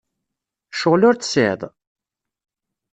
[0.73, 1.61] Ccɣel ur t-tesɛiḍ?